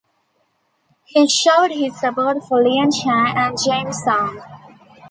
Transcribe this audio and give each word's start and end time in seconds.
He 1.05 1.27
showed 1.29 1.69
his 1.69 1.95
support 1.99 2.37
for 2.47 2.59
Lien 2.63 2.89
Chan 2.89 3.37
and 3.37 3.55
James 3.63 4.03
Soong. 4.03 4.43